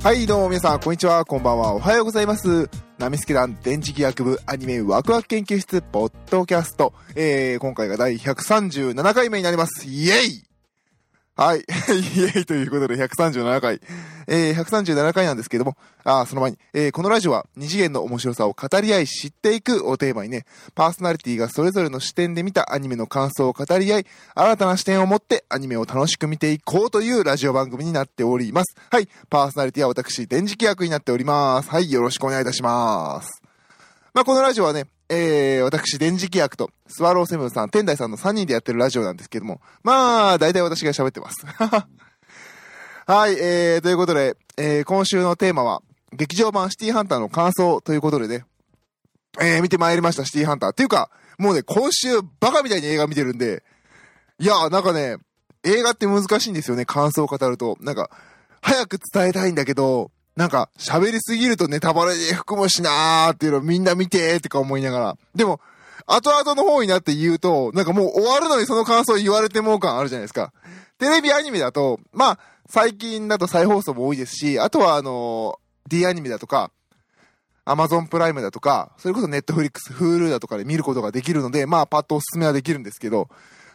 [0.00, 2.70] はい、どうも皆さん、こんにちは、こんばんは、おはようございます。
[2.98, 6.94] ナミスケ団電磁気学部アニメワクワク研究室ポッドキャスト。
[7.16, 9.88] えー、今回が第137回目になります。
[9.88, 10.44] イエイ
[11.34, 11.64] はい。
[12.16, 13.80] イエイということで137回。
[14.28, 28.76] えー、137回なんですけども、あその前に、えー、このラジオは二次元の面白さを語り合い知っていくをテーマにね、パーソナリティがそれぞれの視点で見たアニメの感想を語り合い、新たな視点を持ってアニメを楽しく見ていこうというラジオ番組になっております。
[28.90, 29.08] はい。
[29.30, 31.70] パーソナリティは私、電磁気役になっております。
[31.70, 31.90] はい。
[31.90, 33.42] よろしくお願いいたします。
[34.12, 41.46] まあ、このラジオはね、えー、私、電磁気役と、スワローセブンさん、天台さんの3人でやってるラジオなんですけども、まあ、大体私が喋ってます。
[43.10, 45.80] はい、えー、ということで、えー、今週のテーマは、
[46.12, 48.44] 劇場版シティハンターの感想ということでね、
[49.40, 50.70] えー、見てまいりました、シティハンター。
[50.72, 51.08] っていうか、
[51.38, 53.62] もうね、今週、バカみたいに映画見てるんで、
[54.38, 55.16] いや、なんかね、
[55.64, 57.78] 映画って難しいんですよね、感想を語ると。
[57.80, 58.10] なんか、
[58.60, 65.16] 早く伝えたいんだけど、なんか、喋りすぎるとネタバレで含むしなーっていうのをみんな見てーとか思いながら。
[65.34, 65.62] でも、
[66.06, 70.52] 後々の方になって言うと、なんかもう終わるのにその感想言われてもう感あるじゃないですか。
[70.98, 76.70] テレビアニメだと、まあ、最近だと再放送も多いですし、あとはあの D アニメだとか、
[77.64, 83.28] アマゾンプライムだとか、それこそネットフリックス、 Hulu だとかで見ることができるので、まあ、パッとおすすめはできるんですけど、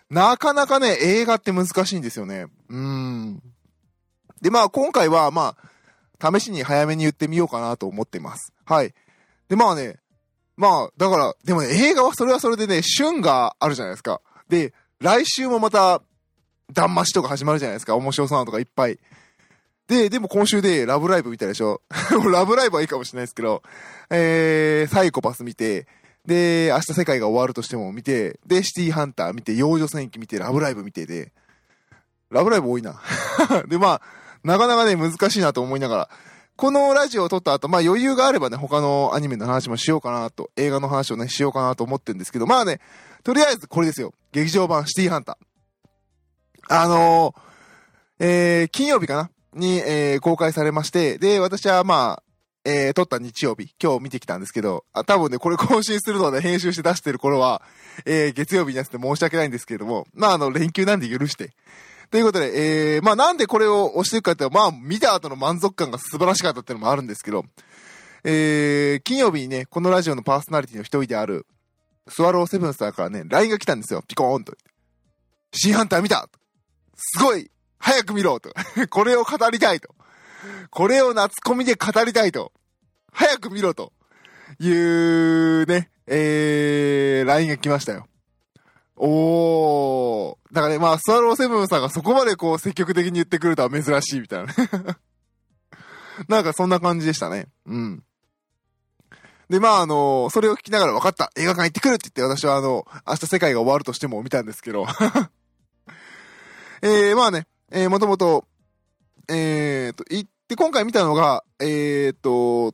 [0.10, 2.48] なかなかね、映画って難しいんですよね。
[2.70, 3.42] うん。
[4.42, 5.56] で、まあ、今回は、ま
[6.20, 8.52] あ、試しに早めに言ってみようかなと思っています。
[8.66, 8.94] はい。
[9.48, 10.00] で、まあね、
[10.56, 14.22] まあ、だから、でもね、映画はそれはそれでね、旬があるじゃないですか。
[14.50, 16.02] で、来週もまた、
[16.72, 17.96] 断末とか始まるじゃないですか。
[17.96, 19.00] 面白そうなのとかいっぱい。
[19.88, 21.82] で、でも今週でラブライブ見たでしょ
[22.32, 23.62] ラブライブはいいかもしれないですけど、
[24.10, 25.88] えー、サイコパス見て、
[26.26, 31.34] で、明日世界が終わるとしても見て、で、シティハンター見て、幼女戦記見て、ラブライブ見てで、
[32.30, 33.02] ラブライブ多いな。
[33.68, 34.02] で、まあ、
[34.44, 36.10] なかなかね、難しいなと思いながら、
[36.56, 42.80] このラジオを撮った後、まあ余裕があればね、他のアニメの話もしようかなと、映画の話をね、しようかなと思ってるんですけど、まあね、
[43.24, 44.14] とりあえずこれですよ。
[44.32, 45.53] 劇場版シティハンター。
[46.70, 49.30] あのー、えー、金曜日かな？
[49.54, 52.24] に、えー、公開されまして、で、私はまあ、
[52.66, 57.62] えー、撮った日曜日、今日見てきたんですけど、あ、多分ね、これ更新するので編集して出してる頃は、
[58.06, 61.52] えー、月曜日にやって申し訳ないんですけれども、まあ、あの、連休なんで許して。
[62.10, 67.44] ということで、えー、まあ、なんでこれを押していくかっていうと、まあ、見た後の満足感が素晴らしかったっていうのもあるんですけど、
[68.24, 71.46] えー、金曜日にね、このラジオのパーソナリティの一人である、
[72.08, 74.02] スワローセブンスターからね、LINE が来たんですよ。
[74.08, 74.54] ピコーンと。
[75.52, 76.30] シーハンター見た
[76.96, 77.50] すごい
[77.80, 78.54] 早く見ろと。
[78.90, 79.94] これを語りたいと。
[80.70, 82.52] これを夏コミで語りたいと。
[83.12, 83.92] 早く見ろと。
[84.60, 88.08] いうね、えー、LINE が来ましたよ。
[88.96, 90.36] おー。
[90.54, 94.70] だからね、まあ、スワローセブンさんがそこまでこう積極的に言ってくるとは珍しいみたいなね。
[96.30, 97.48] なんかそんな感じでしたね。
[97.66, 98.04] うん。
[99.50, 104.86] で、まあ、あのそれを聞きながら分かった映画館行ってくるって言って私はあの、明日世界が終わるとしても見たんですけど。
[106.86, 108.44] えー、まあね、えー、もともと、
[109.30, 112.74] えーと、行って今回見たのが、えーと、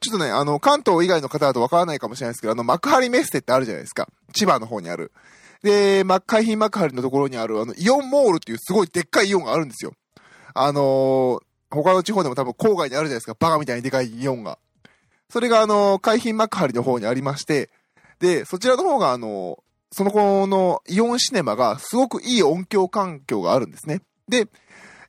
[0.00, 4.06] ちょっとね、あの、関東以外の方だとわからないかもしれないですけど、あの、幕張メッセってあるじゃないですか。
[4.34, 5.12] 千葉の方にある。
[5.62, 9.94] で、ま、海浜幕張のところにある、あの、イオンモールっていうすごいでっかいイオンがあるんですよ。
[10.52, 11.38] あのー、
[11.70, 13.34] 他の地方でも多分郊外にあるじゃないですか。
[13.40, 14.58] バカみたいにでかいイオンが。
[15.30, 17.70] それがあの、海浜幕張の方にありまして、
[18.18, 24.00] で、そちらの方があの、その子のイオンシネマがすごくいい音響環境があるんですね。
[24.28, 24.48] で、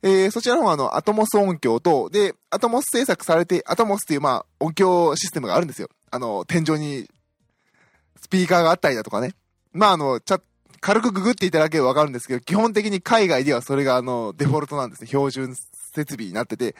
[0.02, 5.88] えー、そちらの方はあの、アトモス音響と、で、アトモス制作されて、アトモスっていうまあ、音響システムがあるんですよ。
[6.10, 7.08] あの、天井に、
[8.20, 9.34] スピーカーがあったりだとかね。
[9.72, 10.40] まああの、ちゃ、
[10.80, 15.08] 軽くググっていただければわかるんですけど、基本的に海外ではそれがあの、デフォルトなんですね。
[15.08, 16.76] 標準設備になってて。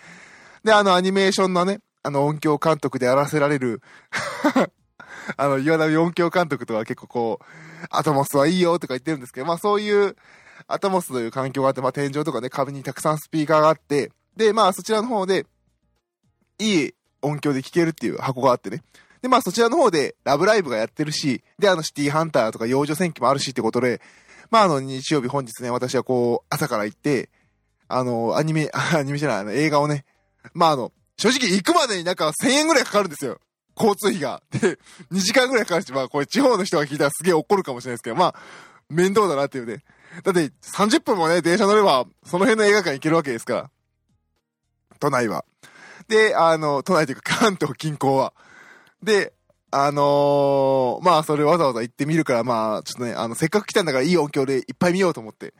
[0.62, 3.80] で、あの、アニメーションのね、あの、音響監督でやらせられる
[5.36, 7.44] あの、岩波音響監督とは結構こう、
[7.90, 10.16] アトモスはいいよとか言ってるんですけど、まあそういう、
[10.66, 15.46] アトモスという環境があって、まあ天井とかね、壁にたくさんスピーカーがあって、で、まあそちらの方で、
[16.58, 18.82] いい音響で聴けるっていう箱があってね。
[19.22, 24.00] で、まあそちらの方で、ラブライブがやってるし、で、あの、シティハンターとか幼女戦記もあるしってことで、
[24.50, 27.30] まああの、日曜日本日ね、私はこう、朝から行って、
[27.88, 30.04] あの、アニメ、アニメじゃない、あの、映画をね、
[30.52, 33.38] まああの、正直行くまでになんか1000円ぐらいかかるんですよ。
[33.76, 34.42] 交通費が。
[34.50, 34.78] で、
[35.12, 38.34] 2時間ぐらいかかるし、まあこれ地方の人が聞いたらすげえ怒るかもしれないですけど、まあ、
[38.88, 39.84] 面倒だなっていうね。
[40.22, 43.70] だって30分もね、電車乗れば、その辺の映画館行けるわけですから。
[45.00, 45.44] 都内は。
[46.08, 48.32] で、あの、都内というか関東近郊は。
[49.02, 49.32] で、
[49.76, 55.52] あのーまあそれわざわざ行ってみるから、まあちょっとね、あの、せっかく来たんだからいい音響でいっぱい見ようと思って。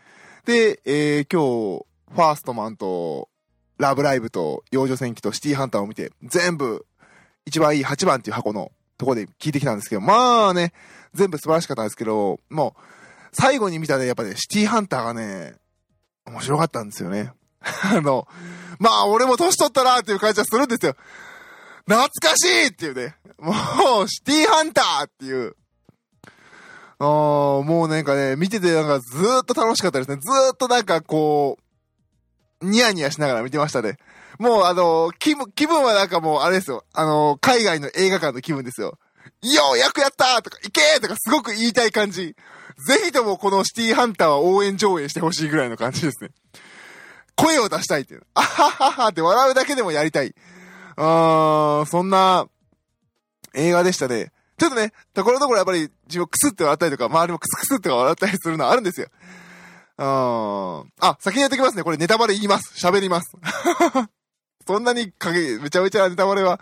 [0.45, 1.85] で、えー、今日、
[2.15, 3.29] ファーストマンと、
[3.77, 6.87] ラブライブと幼女戦記とシティハンターを見て、全部、
[7.47, 10.73] 一番いい8番っていう箱のとこで聞いてきたんですけど、まあね、
[11.13, 12.81] 全部素晴らしかったんですけど、もう、
[13.33, 15.55] 最後に見たね、やっぱね、シティハンターがね、
[16.27, 17.33] 面白かったんですよね。
[17.63, 18.27] あの、
[18.79, 20.97] まあ俺も年取ったなっていう感じはするんですよ。
[21.87, 23.17] 懐かしいっていうね。
[23.39, 23.53] も
[24.03, 25.57] う、シティハンターっていう。
[26.99, 30.17] あもうなんかね、見ててなんかずーっと楽しかったですね。
[30.17, 31.59] ずーっとなんかこ
[32.63, 33.99] う、ニヤニヤしながら見てましたね。
[34.39, 36.85] もうあの、気分、気分はなんかもうあれですよ。
[36.93, 38.99] あの、海外の映画館の気分ですよ。
[39.43, 42.35] よ役やったーとか、いけーとかすごく言いたい感じ。
[42.87, 46.31] ぜひともこのシティハンターは応援上映してほしいぐらいの感じですね。
[47.37, 48.23] 声を出したいっていう。
[48.35, 50.35] あはははって笑うだけでもやりたい。
[50.97, 52.47] あー、そんな
[53.55, 54.33] 映画でしたね。
[54.57, 59.09] ちょっとね、ところどころやっぱり自分クスって笑ったりとか、周りもクスクスって笑ったりするのはあるんですよ。
[59.97, 61.83] ああ、先にやっておきますね。
[61.83, 62.75] これネタバレ言います。
[62.85, 63.33] 喋ります。
[64.67, 66.61] そんなにかけ、めちゃめちゃネタバレは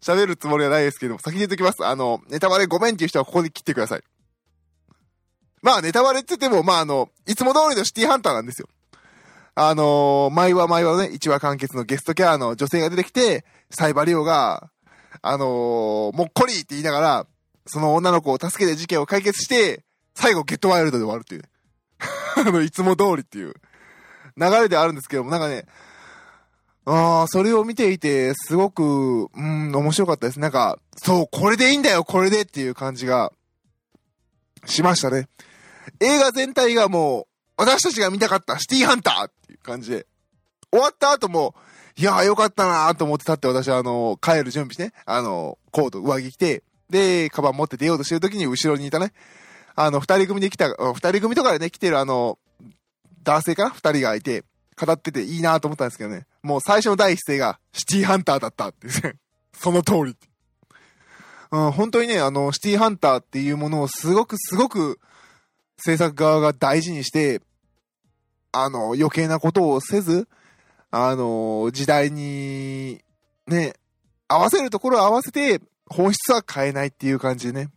[0.00, 1.84] 喋るつもりはないですけども、先に言っておきます。
[1.84, 4.02] あの、ネタバレごめんっていう人はここで切ってください。
[5.62, 8.68] まあネタバレって言っても、まああの、いつも通りのシティハンターなんですよ。
[9.54, 14.70] あのー、毎話毎話ね、1話完結のゲストキャラの女性が出てきて、サイバリオが、
[15.22, 17.26] あのー、もっこりって言いながら、
[17.66, 19.84] その女の子を助けて事件を解決して、
[20.14, 21.48] 最後ゲットワイルドで終わるっていう、ね。
[22.36, 23.54] あの、いつも通りっていう
[24.36, 25.66] 流れであるんですけども、なんかね、
[26.92, 30.40] ああ、それを見ていて、すごく、うん、面白かったです。
[30.40, 33.32] なんか、そう、これでいいんだよ、これでっていう感じが、
[34.66, 35.28] しましたね。
[36.00, 37.26] 映画全体がもう、
[37.58, 40.06] 私たちが見たかったシティハンターっていう感じで、
[40.72, 41.54] 終わった後も、
[41.96, 49.12] いやーよかったなーと思ってたって私はあの、帰る準備してね、あの、コート、上着着て、で、カバン持って出ようとしてる時に後ろにいたね、
[49.76, 52.38] あの、二人組で来た、二人組とかでね、来てるあの、
[53.22, 53.70] 男性かな？
[53.70, 54.44] 二人がいて、
[54.76, 56.26] 語ってていいなと思ったんですけどね。
[56.42, 59.14] もう最初の第一声が、シティハンターだったってね
[59.52, 60.16] その通り。
[61.52, 65.00] うん、本当にね、あの、シティハンターっていうものをすごくすごく
[65.78, 67.42] 制作側が大事にして、
[68.52, 70.28] あの、余計なことをせず、
[70.90, 73.02] あの、時代に、
[73.46, 73.74] ね、
[74.28, 77.70] 合わせるところを合わせて、本質は変えないっていう感じでね。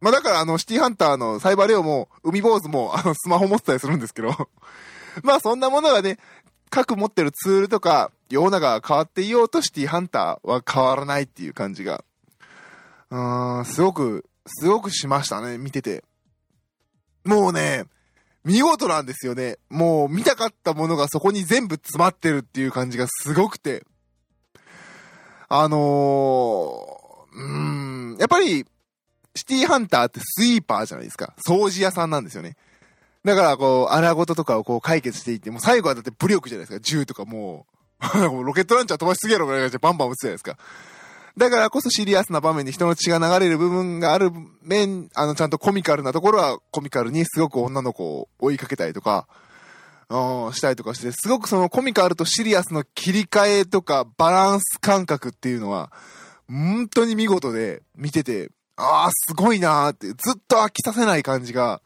[0.00, 4.30] まあだからあの、シティハンターのサイバーレオも、海坊主も、あの、スマホ持ってたりするんですけど、
[5.22, 6.18] まあそんなものがね、
[6.70, 12.04] 各持ってるツールとか、世の中が変わっていようとシティハンターは変わらないっていう感じが、
[13.10, 16.04] うーん、すごく、すごくしましたね、見てて。
[17.24, 17.84] もうね、
[18.44, 19.58] 見事なんですよね。
[19.68, 23.84] もう見たかったものがそこに全部詰まってるっていう感じがすごくて。
[25.48, 28.66] あのー、うーん、やっぱり、
[29.34, 31.34] シティハンターってスイーパーじゃないですか。
[31.46, 32.56] 掃除屋さんなんですよね。
[33.26, 36.80] だからこう、荒事ととかをこう解決していって、もう最後はだって武力じゃないですか。
[36.80, 37.66] 銃とかも
[38.00, 40.56] う、 ロケットランチャー飛ばしすぎやろぐらい感じでバンバン撃つじゃないですか。
[41.36, 44.30] だからこそシリアスな場面に人の血が流れる部分がある
[44.62, 49.26] 面、あの、ちゃんとコミカルなところはコミカルにすごく女の子を追いかけたりとか、
[50.08, 55.90] うん、したりとかして、すごくそのコミカルとシリアスの切り替えとかバランス感覚っていうのは、
[56.48, 61.82] 本当に見事で見てて、ああ、すごいなーって、ずっと飽きさせない感じが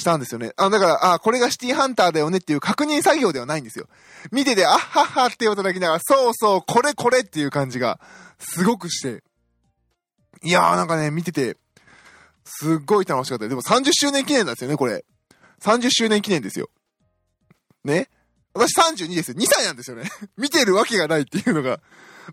[0.00, 0.52] したんですよね。
[0.56, 3.86] あだから、あこれがシティハンターだよねっていう確認作業ではないんですよ。
[4.32, 8.00] 見てて、あっはっはって音だきながら、そうそう、これこれっていう感じが、
[8.38, 9.22] すごくして。
[10.42, 11.56] いやーなんかね、見てて、
[12.44, 13.48] すっごい楽しかった。
[13.48, 15.04] でも30周年記念なんですよね、これ。
[15.60, 16.70] 30周年記念ですよ。
[17.84, 18.08] ね？
[18.52, 19.36] 私32ですよ。
[19.36, 20.10] 2歳なんですよね。
[20.36, 21.80] 見てるわけがないっていうのが。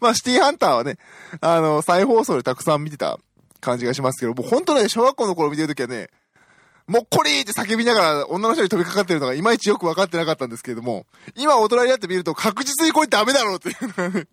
[0.01, 0.97] まあ、シティハンターはね、
[1.41, 3.19] あの、再放送でたくさん見てた
[3.61, 6.09] 感じがしますけど、もう本当ね、小学校の頃見てるときはね、
[6.87, 14.27] もっこりって叫びながら女の人に飛びかかってるのがいまいちよく分かってなかったんですけれども、今大人になってみると確実にこれダメだろうっていう、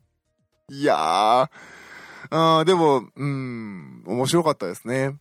[0.71, 1.49] いやー。
[2.31, 5.17] あーでも、うん、面白かったですね。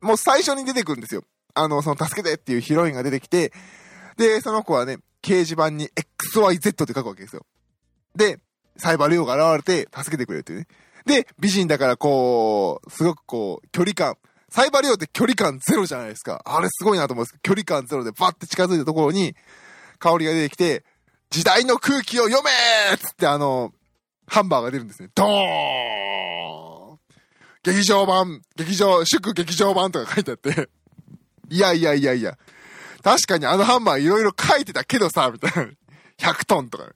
[0.00, 1.22] もう最初に出てくるんですよ。
[1.54, 3.52] あの、その助けてっていうヒロインが出てきて、
[4.16, 5.90] で、その子はね、掲示板に
[6.34, 7.44] XYZ って書くわけですよ。
[8.16, 8.38] で、
[8.76, 10.66] サイバーリオが現れて助けてくれるっていうね。
[11.06, 14.16] で、美人だからこう、すごくこう、距離感。
[14.50, 16.42] サイバーリオって距離感ゼロじゃないですか。
[16.44, 19.34] あれすごいなと思うんですけど、距離感ゼロでバッて近づいたところに、
[19.98, 20.84] 香りが出てきて、
[21.30, 22.50] 時代の空気を読め
[22.94, 23.72] っつってあの、
[24.26, 25.10] ハンバーが出るんですね。
[25.14, 26.98] ドーン
[27.62, 30.68] 劇場版、劇場、祝劇場版とか書いてあって、
[31.50, 32.38] いやいやいやいや、
[33.02, 35.72] 確かにあのハンマーいろいろ書いてたけどさ、みたいな。
[36.18, 36.92] 100トンとか。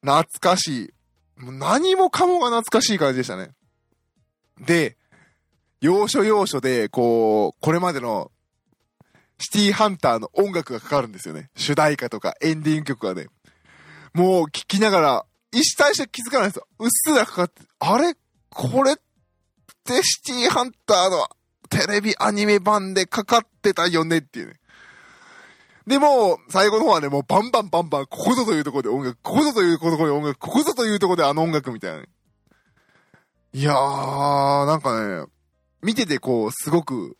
[0.00, 1.40] 懐かしい。
[1.40, 3.50] もう何もかもが懐かしい感じでしたね。
[4.60, 4.96] で、
[5.82, 8.30] 要所要所で、こう、これまでの
[9.38, 11.50] シティハンターの音楽がかかるんですよね。
[11.56, 13.26] 主題歌とかエンディング曲がね。
[14.14, 16.68] もう聞きながら、一最初気づかないんですよ。
[16.78, 18.14] うっすらかかって、あれ？
[18.50, 18.94] これっ
[19.84, 21.28] てシティハンターの
[21.68, 24.54] テレビアニメ版でかかってたよねっていうね。
[25.84, 32.08] で、も最後の方はね、もうバンバンバンバン、ここぞというところで音楽、ここぞというところで音楽、ここぞというところであの音楽みたいな、ね。
[33.54, 35.24] いやー、なんかね、
[35.82, 37.16] 見ててこう、すごく、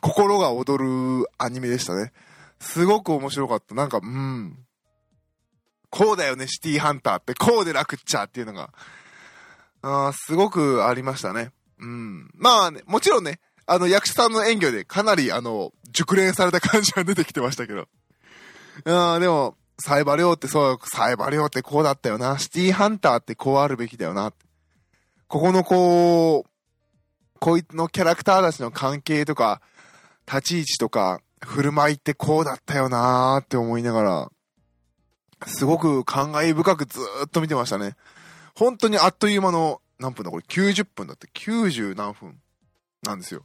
[0.00, 2.12] 心が躍るアニメでしたね。
[2.60, 3.74] すごく面白かった。
[3.74, 4.58] なんか、うん。
[5.90, 8.70] こうだよね、シティハンターって、こうで楽っちゃっていうのが、
[9.82, 11.50] あすごくありましたね。
[11.78, 12.30] うん。
[12.34, 17.86] まあね、もちろんね、あの、役者さんの演技でかなり、あの、熟練された感じが出てきてましたけど。
[18.86, 22.38] あでも、サイバリョウってそう、サイバリョウってこうだったよな。
[22.38, 24.32] シティハンターってこうあるべきだよな。
[25.28, 26.50] ここのこう、
[27.44, 29.60] こいつのキャラクターたちの関係とか、
[30.26, 34.32] 立ち位置とか、振る舞いってこうだったよなーって思いながら、
[35.46, 37.96] すごく感慨深くずーっと見てましたね。
[38.54, 42.40] 本当にあっという間の、何分だこれ90分だって90何分
[43.02, 43.44] なんですよ。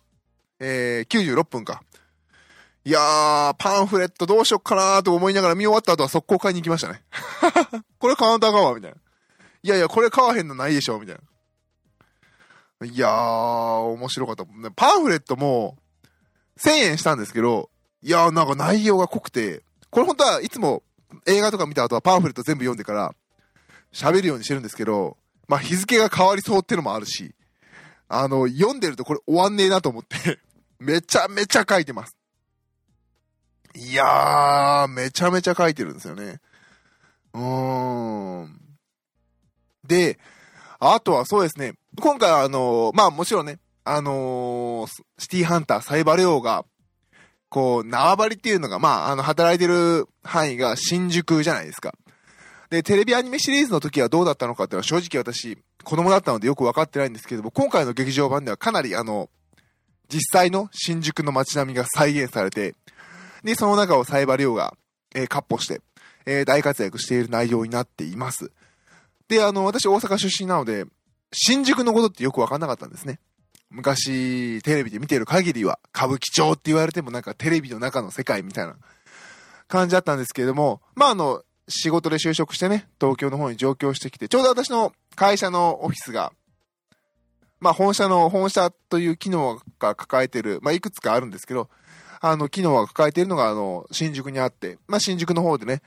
[0.62, 1.84] えー、96分か。
[2.86, 7.04] いやー、パンフレットどうしよっかなーと思いながら見終わった後は速攻買いに行きましたね。
[8.00, 8.98] これカウンター買わ、みたいな。
[9.62, 11.22] いやいや、これ買わへんのないでしょ、みたいな。
[12.86, 13.12] いやー、
[13.94, 14.46] 面白かった。
[14.76, 15.78] パンフレットも、
[16.60, 17.70] 1000円したんですけど、
[18.02, 20.84] いやーなんか内容が濃くて、これ本当はいつも
[21.26, 23.16] 映画とか見た後はパンフレット全部読んでから
[23.92, 25.18] 喋るようにしてるんですけど、
[25.48, 27.34] まあ日付が変わりそうってのもあるし、
[28.08, 30.40] あの、読んでるとこれ終わんねえなと思って
[30.80, 32.16] めちゃめちゃ書いてます。
[33.76, 36.40] いやー、めちゃめちゃ書いてるんですよね。
[37.34, 38.60] うーん。
[39.86, 40.20] で、
[40.80, 46.66] あとはそうですね、今回はあのー、まあもちろんね、あのー、シティハンターサイバレオが、
[47.50, 51.96] こう、縄張りっていうのが、まあ、あの、働いてる範囲が新宿じゃないですか。
[52.70, 59.30] で、テレビアニメシリーズの時はどうだったのかっていうのは正直私、子供だったのでよくわかってないんですけども、今回の劇場版ではかなりあの、
[60.08, 62.76] 実際の新宿の街並みが再現されて、
[63.44, 64.76] で、その中をサイバリオが、
[65.16, 65.82] えー、カッして、
[66.28, 68.52] えー、大活躍している内容になっています。
[69.28, 70.86] で、あの、私大阪出身なので、
[71.32, 73.20] 新宿のことってよくわかんなかったんですね。
[73.70, 78.76] 昔、テレビで見てる限りは、歌舞伎町って言われてもなんかテレビの中の世界みたいな
[79.68, 86.34] 感じだったんですけれども、まああの、仕事で就職してね、東京の方に上京してきて、ちょうど私の会社のオフィスが、
[87.60, 91.70] まあ本社の、本社という機能が抱えてる、まあいくつかあるんですけど、
[92.22, 95.84] あの、機能が抱えているのが、あの、新宿にあって、まあ新宿の方でね、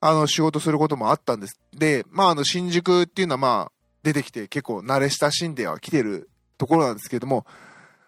[0.00, 1.60] あの、仕事することもあったんです。
[1.72, 3.72] で、まああの、新宿っていうのはまあ、
[4.02, 7.46] 出てきて結構慣れ親しんでは来てるところなんですけども、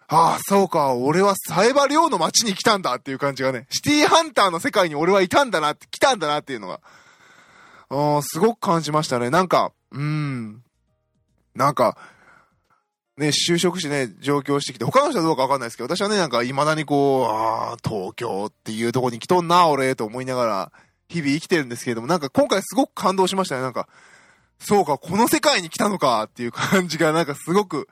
[0.07, 6.79] ああ、そうか、俺はサイバリョウの街に来たんだっていう感じがね、シティハンターの世界に俺はいたんだなって、来たんだなっていうのが、
[7.89, 9.29] あすごく感じましたね。
[9.29, 10.63] なんか、うん、
[11.55, 11.97] なんか、
[13.17, 20.71] ね、就職してね、上京してきて、他の人はどうかわかんないですけど、私はね、なんか未だにこう、ああ、東京っていうとこに来とんな、俺、と思いながら、
[21.07, 23.61] 日々生きてるんですけれども、なんか今回すごく感動しましたね。
[23.61, 23.87] なんか、
[24.59, 27.87] そうか、この世界に来たのかっていう感じが、なんかすごく、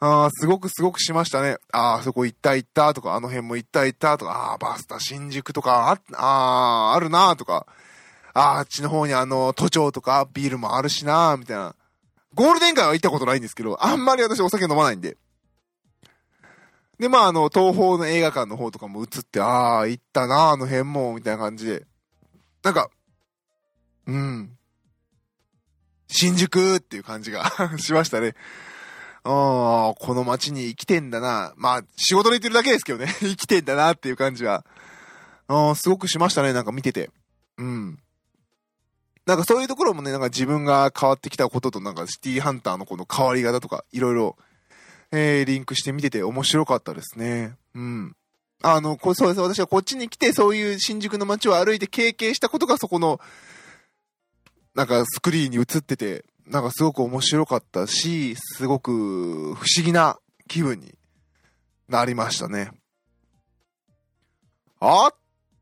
[0.00, 1.56] ああすごくすごくしましたね。
[1.72, 7.66] ああ、そこ行った行ったとか、あの辺も行った行ったとか、ああ、バスタ新宿とか、あ、ああ、るなとか、
[8.34, 11.74] ああ、あっちの方にあの、都庁とかビールもあるしなみたいな。
[12.34, 15.16] ゴールデン街は行ったことないんですけど、あんまり私お酒飲まないんで。
[16.98, 21.86] で、まあ、あの、東宝の映画館の方とかも映って、ああ、行ったなあの辺も、みたいな感じで。
[22.62, 22.88] なんか、
[24.06, 24.56] うん。
[26.08, 28.34] 新宿っていう感じが しましたね。
[29.24, 31.54] ああ、この街に生きてんだな。
[31.56, 33.06] まあ、仕事で行ってるだけですけどね。
[33.20, 34.66] 生きてんだなっていう感じは、
[35.48, 36.52] ああ、すごくしましたね。
[36.52, 37.10] なんか見てて。
[37.56, 37.98] うん。
[39.26, 44.36] なんかそういうところもね、なんか自分が変わってきたことと、なんかシティハンターのこの変わり方とか、いろいろ、
[45.10, 47.56] えー、リンクして見てて面白かったですね。
[47.74, 48.16] うん。
[48.62, 49.40] あの、こそうです。
[49.40, 53.20] 私はこっちに来て、そういう新宿の街を歩いて経験したことが、そこの、
[54.74, 60.94] なんかスクリーンに映ってて、なんかすごく面白かったし、すごく不思議な気分に
[61.88, 62.70] なりましたね。
[64.80, 65.12] あ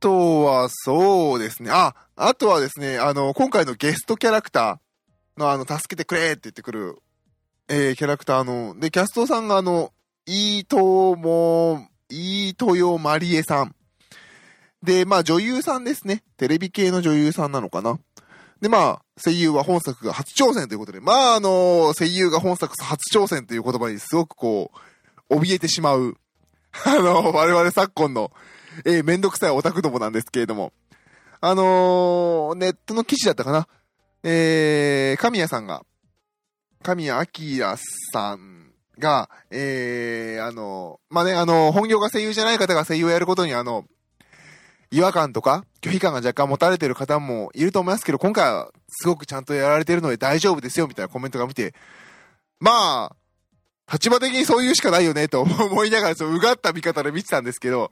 [0.00, 1.70] とは、そうですね。
[1.70, 6.98] あ、あとはですね、あの、今回のゲストキャラクターのあの、助けてくれって言ってくる、
[7.68, 9.92] えー、キャラクターの、で、キャストさんがあの、
[10.26, 13.74] いいとも、いいとよまりえさん。
[14.82, 16.24] で、まあ女優さんですね。
[16.36, 17.98] テレビ系の女優さんなのかな。
[18.62, 24.70] で、まあ、声優は本作が初挑戦ということで、まあ、あの、声優が本作初挑戦という言葉にすごくこ
[25.28, 26.16] う、怯えてしまう、
[26.86, 28.30] あの、我々昨今の、
[28.84, 30.72] えー、めんどくさいオタクどもなんですけれども、
[31.40, 33.66] あのー、ネットの記事だったかな？
[34.22, 35.84] えー、神谷さんが、
[36.84, 37.28] 神谷
[37.58, 37.76] 明
[38.12, 43.86] さんが、えー、あの、まあ、ね、あの、本業が声優じゃない方が声優をやることに、あの、
[44.92, 51.74] 違和感とか拒否感が若干持たれてる方もいると思いますけど、今回はすごくちゃんとやられてるので大丈夫ですよ、みたいなコメントが見て、
[52.60, 53.16] まあ、
[53.92, 57.90] 立場的にそう言うしかないよね、と思いながら、うがった見方で見てたんですけど、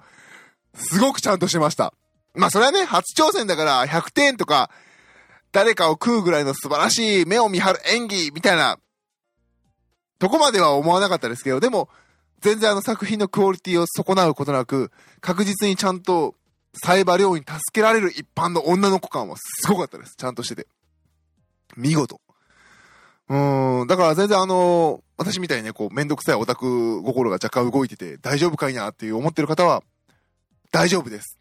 [0.74, 1.94] すごくちゃんとしてました。
[2.34, 4.70] まあそれはね、初挑戦だから100点とか、
[5.52, 8.78] 誰かを食うぐらいの素晴らしい目を見張る演技みたいな、
[10.18, 11.88] とこまでは思わなかったですけど、でも、
[12.40, 14.90] 全然あの作品のクオリティを損なうことなく、
[15.20, 16.34] 確実にちゃんと、
[16.74, 20.14] サイバーに助けられる一般の女の子感はすごかったです。
[20.16, 20.66] ちゃんとしてて。
[21.76, 22.20] 見事。
[23.28, 29.82] うーん、だから全然あの、私みたいにね、こう、めんどくさいオタク心が若干動いてて、大丈夫かいなっていう思ってる方は、
[30.72, 31.38] 大丈夫です。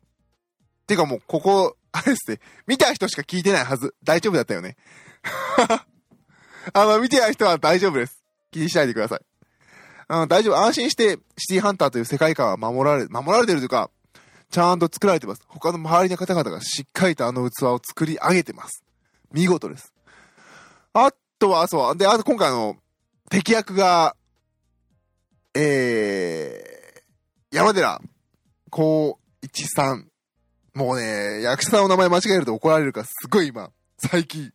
[0.88, 3.96] てかもう、ここ、あれですね、見た人しか聞いてないはず。
[4.04, 4.78] 大丈夫だったよね。
[6.74, 8.24] あの、見てない人は大丈夫です。
[8.52, 9.20] 気にしないでください。
[10.08, 10.58] あの、大丈夫。
[10.58, 13.90] 安心して、シティハンターという世界観は守られ、守られてるというか、
[14.52, 15.44] ちゃんと作られてます。
[15.48, 18.84] 他の周りの方々がしっかりとあの器を作り上げてます。
[19.32, 19.94] 見事です。
[20.94, 22.76] あとは、そう、で、あと今回の、
[23.30, 24.16] 敵役が、
[25.54, 28.02] えー、山寺、
[28.72, 30.08] こう、一さん。
[30.74, 34.52] もうね、役者さんの名前間違えると怒られるから、すごい今、最近。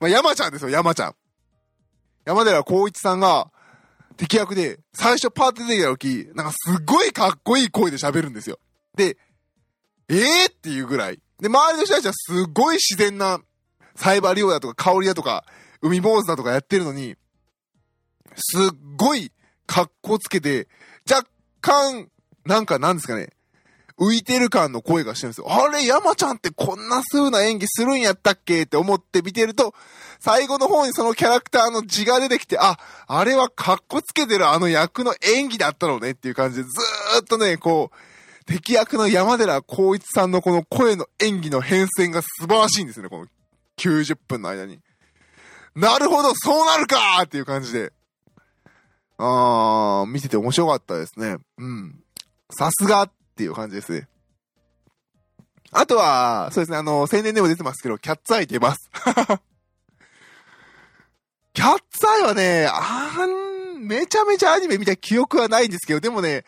[0.00, 1.14] まあ、山ちゃんですよ、山ちゃん。
[2.26, 3.50] 山寺孝一さんが、
[4.16, 8.58] 敵役で、最初パーティー出てきた時、なんかすごいかっこいい声で喋るんですよ。
[8.96, 9.16] で、
[10.08, 11.20] ええー、っていうぐらい。
[11.40, 13.40] で、周りの人たちはすごい自然な、
[13.96, 15.44] サイバーリオだとか香りだとか、
[15.80, 17.16] 海坊主だとかやってるのに、
[18.36, 19.32] すっごい
[19.66, 20.68] 格好つけて、
[21.10, 21.28] 若
[21.60, 22.08] 干、
[22.44, 23.30] なんかなんですかね、
[23.96, 25.46] 浮いてる感の声がしてるんですよ。
[25.48, 28.62] あれ、山ちゃんってこんな風な演技するんやったっけ？
[28.62, 29.72] って思って見てると、
[30.18, 37.96] 最後の方にそのキャラクターの字が出てきて、あ、あれはカッコつけてるあの役の演技だったのねっていう感じで、ずーっとね、こう、
[38.46, 43.26] 敵役の山寺孝一さんのこの声の演技の変遷が素晴らしいんですね、この
[43.76, 44.80] 90分の間に。
[45.74, 47.92] なるほど、そうなるかーっていう感じで。
[49.16, 51.36] あー、見てて面白かったですね。
[51.58, 52.00] うん。
[52.50, 54.08] さすがっていう感じですね。
[55.72, 58.90] あとは、そうですね、あの、青年でも出てますけど、キャッツアイ出ます。
[61.52, 66.44] キャッツアイはね、あん、めちゃめちゃアニメ見た記憶はないんですけど、でもね、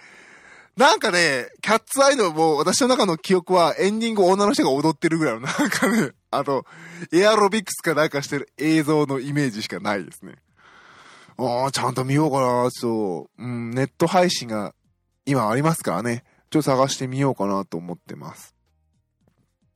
[0.77, 6.67] なんかね、キャッツアイのもう私の中の記憶はエンディング女の人が踊ってるぐらいのなんかね、 あと、
[7.13, 10.35] エアロビクスかなんかしてる映像のイメージしかないですね。
[11.39, 14.75] ああ、ちゃんと見ようかな、ちょっと、うん、ネット配信が
[15.25, 16.25] 今ありますからね。
[16.51, 18.55] ちょっと探してみようかなと思ってます。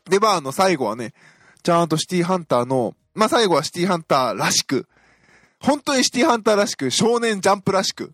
[0.04, 1.14] で、まあ、あの、最後はね、
[1.62, 4.86] ちゃんとシティハンターの、まあ、最後はシティハンターらしく、
[5.60, 8.12] 本当にシティハンターらしく、少年ジャンプらしく、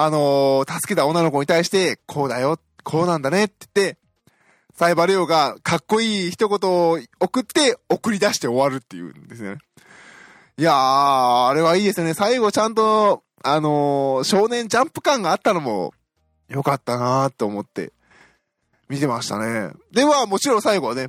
[0.00, 3.98] あのー、助けた女の子に対して、こうだよ、こうなんだねって言って、
[4.74, 9.56] サイバリオがかっこいい一言を送って送り出して終わるっていうんですね。
[10.56, 10.74] いやー、
[11.48, 12.14] あれはいいですね。
[12.14, 15.92] 最後ちゃんと、あのー、少年ジャンプ感があったのも
[16.48, 17.92] よかったなーって思って
[18.88, 19.72] 見てましたね。
[19.90, 21.08] では、もちろん最後はね、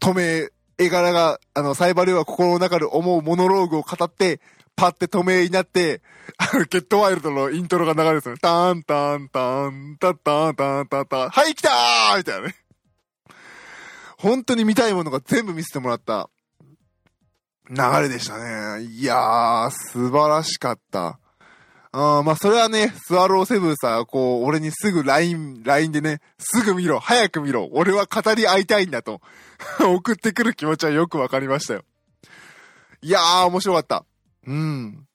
[0.00, 4.40] 止め、絵柄が、あの、サイバリオは心の中で思うモノローグを語って、
[4.76, 6.02] パって止めになって、
[6.38, 8.36] あの、ゲットワイルドのイントロが流れるんですよ。
[8.38, 12.54] タンタンタン、タンタンタンタンタン、はい来たーみたいなね。
[14.18, 16.30] 本当に見たいものが全部見せてもらった
[17.68, 18.84] 流れでしたね。
[18.84, 21.18] いやー、素晴らしかった。
[21.94, 29.20] あまあ、それはね、スワローセブンさ、こう、俺にすぐ LINE、LINE でね、すぐ見ろ、早く見ろ、俺は語り合いたいんだと
[29.78, 31.84] 送ってくる気持ちはよくわかりましたよ。
[33.02, 34.04] いやー、面白かった。
[34.46, 35.06] うん。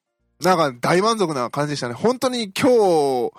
[0.42, 1.94] なんか大満足な感じでしたね。
[1.94, 3.32] 本当に今日、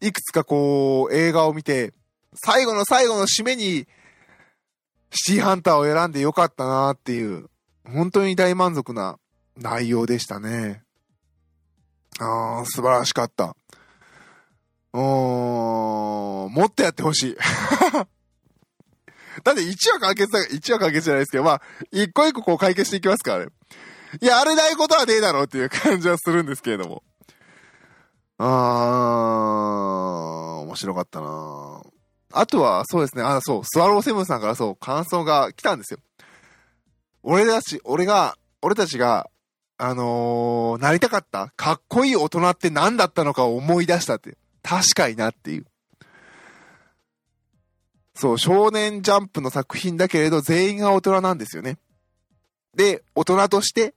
[0.00, 1.92] いくつかこう、映画を見て、
[2.34, 3.86] 最後の最後の締めに、
[5.12, 7.50] シティハンターを選んでよかったなっていう、
[7.84, 9.18] 本当に大満足な
[9.56, 10.82] 内容でしたね。
[12.18, 13.56] ああ、素晴らしかった。
[14.92, 15.00] うー
[16.48, 17.36] ん、もっとやってほしい。
[19.44, 23.52] だって1話完結だ、1話完結じゃないですけど、まあ、一個一個こう解決していきますからね。
[24.20, 27.02] や、れないことはねえだろうっていう感じはするんですけれども。
[28.38, 31.82] あー、面白かったな
[32.32, 36.00] あとは、そうですね、あ、そう、スワローセブンさんからそう、感想が来たんですよ。
[37.22, 39.28] 俺たち、俺が、俺たちが、
[39.76, 44.36] あのー、なりたかったかっこいい大人って何だったのかを思い出したって。
[44.62, 45.66] 確かになっていう。
[48.14, 51.78] そう、少年ジャンプの作品だけれど、全員が大人なんですよね。
[52.74, 53.94] で、大人として、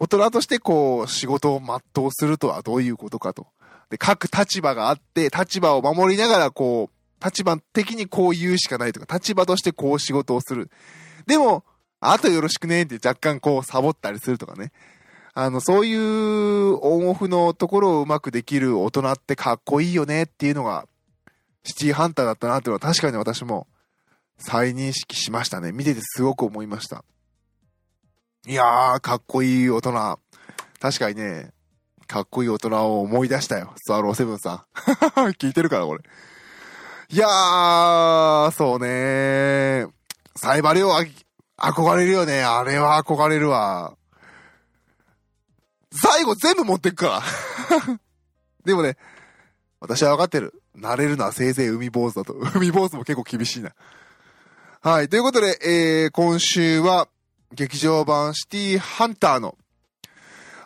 [0.00, 3.48] 大人としてこう、仕事を全うするとはどういうことかと。
[3.90, 10.70] で、各立場があって、立場を守りながらこう、立場的にこう言うしかないとか、立場としてこう仕事をする。
[11.26, 11.64] でも、
[12.00, 14.72] あとよろしくねって若干こうサボったりするとかね。
[15.34, 20.86] あの、そういうオンオフのところをうまくできる大人ってかっこいいよねっていうのが、
[21.64, 23.66] シティハンターだったなっていうのは確かに私も
[24.38, 25.72] 再認識しましたね。
[25.72, 27.04] 見ててすごく思いました。
[28.46, 30.20] いやー、かっこいい大人。
[30.80, 31.50] 確かにね、
[32.06, 33.72] かっこいい大人を思い出したよ。
[33.76, 34.66] スワローセブンさ
[35.16, 35.30] ん。
[35.32, 36.02] 聞いてるから、これ。
[37.10, 39.86] いやー、そうね
[40.36, 40.92] サイバリオ
[41.56, 42.44] 憧れるよね。
[42.44, 43.96] あれは憧れるわ。
[45.90, 47.22] 最後全部持ってくか
[47.88, 47.98] ら。
[48.64, 48.96] でもね、
[49.80, 50.62] 私は分かってる。
[50.76, 52.34] 慣れるのはせいぜい海坊主だと。
[52.54, 53.74] 海坊主も結構厳しいな。
[54.80, 55.08] はい。
[55.08, 57.08] ということで、えー、今週は、
[57.52, 59.56] 劇場版シティハンターの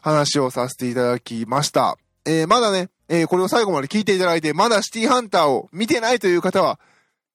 [0.03, 1.97] 話をさせていただきました。
[2.25, 6.81] えー、まだね、えー、これを最後まで聞いていただいて、まだシティハンターを見てないという方は、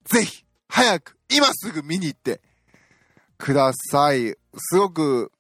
[0.05, 2.41] ぜひ、早く、今すぐ見に行って、
[3.37, 4.35] ください。
[4.57, 5.31] すごく、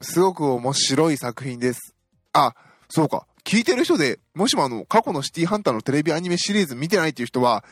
[0.00, 1.94] すごく面白い作品です。
[2.32, 2.54] あ、
[2.88, 3.26] そうか。
[3.44, 7.64] 聞いてる人で、もしもあの、過去のシティハンターのテレビアニメシリーズ見てないっていう人は、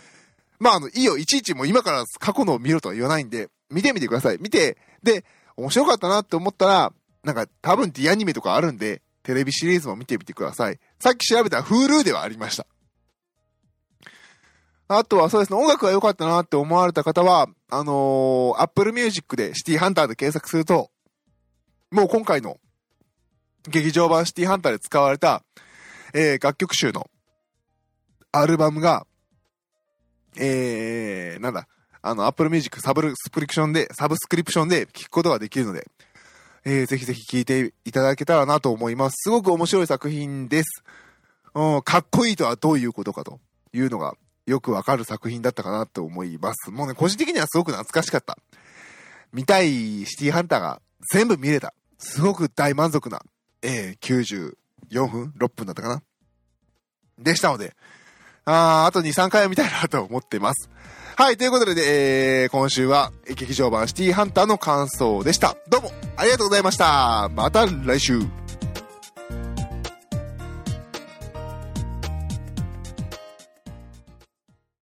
[0.60, 4.38] まああの、いいよ、いちいちもう今から過去のを見ろとは言わないんで、見てみてください。
[4.40, 5.24] 見て、で、
[5.56, 6.92] 面白かったなって思ったら、
[7.24, 10.78] なんか多分 D アニメとかあるんで、テレビシリーズも見てみてください。
[10.98, 12.66] さっき調べた Hulu ではありました。
[14.88, 20.90] あとはそうですね、音楽が良かったなって思われた方は、あのー、Apple Music でシティハンターで検索すると、
[21.90, 22.58] もう今回の
[23.68, 25.44] 劇場版シティハンターで使われた、
[26.12, 27.08] えー、楽曲集の
[28.32, 29.06] アルバムが、
[30.36, 31.68] えー、なんだ、
[32.02, 35.86] あの、Apple Music サブスクリプションで、サブスクリプションで聴くことができるので、
[36.64, 39.14] えー、ぜひぜひ聴いていただけたらなと思います。
[39.22, 40.82] すごく面白い作品です。
[41.54, 43.40] うん、かっこいいとはどういうことかと
[43.72, 44.14] いうのが
[44.46, 46.70] よくわかる作品だったかなと思います。
[46.70, 48.38] もうね、個人的にはすごく懐かしかった。
[49.32, 51.74] 見たいシティハンターが全部見れた。
[51.98, 53.22] すごく大満足な、
[53.62, 54.54] えー、
[54.90, 56.02] 94分 ?6 分だったかな
[57.18, 57.74] でしたので、
[58.44, 60.68] ああと2、3回は見たいなと思ってます。
[61.14, 65.56] はい、ということで、えー、今週は劇場版シティハンターの感想でした。
[65.68, 67.28] どうもありがとうございました。
[67.34, 68.41] また来週。